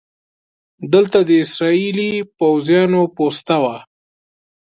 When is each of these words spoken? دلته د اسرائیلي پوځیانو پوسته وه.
دلته 0.93 1.17
د 1.29 1.31
اسرائیلي 1.43 2.11
پوځیانو 2.37 3.01
پوسته 3.15 3.55
وه. 3.63 3.77